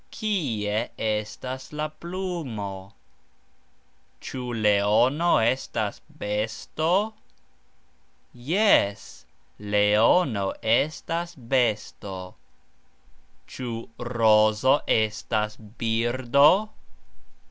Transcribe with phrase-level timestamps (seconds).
[0.09, 2.91] Kie estas la plumo?
[4.19, 7.13] Cxu leono estas besto?
[8.33, 9.27] Jes,
[9.59, 12.33] leono estas besto.
[13.47, 16.49] Cxu rozo estas birdo?